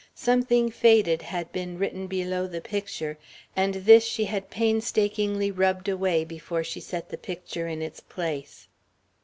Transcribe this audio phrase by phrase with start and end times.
[0.15, 3.19] Something faded had been written below the picture,
[3.55, 8.67] and this she had painstakingly rubbed away before she set the picture in its place.